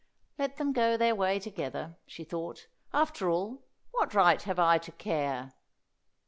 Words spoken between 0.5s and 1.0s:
them go